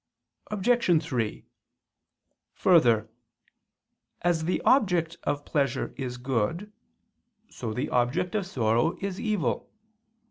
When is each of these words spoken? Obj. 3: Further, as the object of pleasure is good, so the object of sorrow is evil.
Obj. 0.49 1.03
3: 1.03 1.45
Further, 2.55 3.07
as 4.23 4.45
the 4.45 4.59
object 4.63 5.17
of 5.25 5.45
pleasure 5.45 5.93
is 5.95 6.17
good, 6.17 6.71
so 7.51 7.71
the 7.71 7.89
object 7.91 8.33
of 8.33 8.47
sorrow 8.47 8.97
is 8.99 9.19
evil. 9.19 9.69